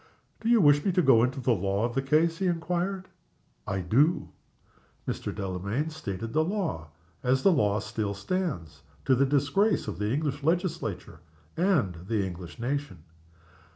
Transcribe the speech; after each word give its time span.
"Do 0.39 0.49
you 0.49 0.59
wish 0.61 0.83
me 0.83 0.91
to 0.93 1.01
go 1.03 1.21
into 1.21 1.39
the 1.39 1.51
law 1.53 1.85
of 1.85 1.93
the 1.93 2.01
case?" 2.01 2.39
he 2.39 2.47
inquired. 2.47 3.07
"I 3.67 3.81
do." 3.81 4.29
Mr. 5.07 5.31
Delamayn 5.31 5.91
stated 5.91 6.33
the 6.33 6.43
law, 6.43 6.87
as 7.21 7.43
that 7.43 7.51
law 7.51 7.77
still 7.79 8.15
stands 8.15 8.81
to 9.05 9.13
the 9.13 9.27
disgrace 9.27 9.87
of 9.87 9.99
the 9.99 10.11
English 10.11 10.41
Legislature 10.41 11.19
and 11.55 11.93
the 12.07 12.25
English 12.25 12.57
Nation. 12.57 13.03